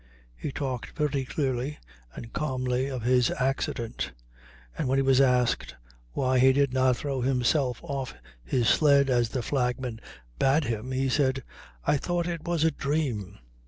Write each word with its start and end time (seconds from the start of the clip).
He 0.35 0.51
talked 0.51 0.97
very 0.97 1.25
clearly 1.25 1.77
and 2.15 2.33
calmly 2.33 2.87
of 2.87 3.03
his 3.03 3.29
accident, 3.29 4.13
and 4.75 4.87
when 4.87 4.97
he 4.97 5.03
was 5.03 5.21
asked 5.21 5.75
why 6.13 6.39
he 6.39 6.53
did 6.53 6.73
not 6.73 6.97
throw 6.97 7.21
himself 7.21 7.79
off 7.83 8.15
his 8.43 8.67
sled, 8.67 9.11
as 9.11 9.29
the 9.29 9.43
flag 9.43 9.79
man 9.79 10.01
bade 10.39 10.63
him, 10.63 10.91
he 10.91 11.07
said: 11.07 11.43
"_I 11.87 11.99
thought 11.99 12.25
it 12.27 12.45
was 12.47 12.63
a 12.63 12.71
dream. 12.71 13.37